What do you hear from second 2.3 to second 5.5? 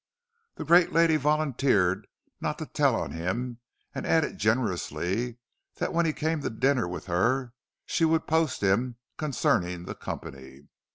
not to tell on him; and added generously